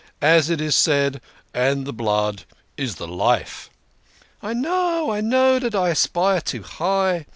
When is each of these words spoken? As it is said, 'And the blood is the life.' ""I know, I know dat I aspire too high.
As 0.23 0.49
it 0.49 0.59
is 0.59 0.75
said, 0.75 1.21
'And 1.53 1.85
the 1.85 1.93
blood 1.93 2.45
is 2.75 2.95
the 2.95 3.07
life.' 3.07 3.69
""I 4.41 4.51
know, 4.53 5.11
I 5.11 5.21
know 5.21 5.59
dat 5.59 5.75
I 5.75 5.89
aspire 5.89 6.41
too 6.41 6.63
high. 6.63 7.27